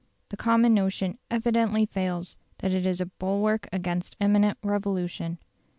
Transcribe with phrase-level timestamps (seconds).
[0.29, 5.37] The common notion evidently fails, that it is a bulwark against imminent revolution.